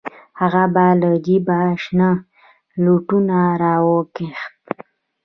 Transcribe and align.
هغه 0.39 0.63
به 0.73 0.85
له 1.01 1.09
جيبه 1.25 1.59
شنه 1.83 2.09
لوټونه 2.83 3.37
راوکښل. 3.61 4.33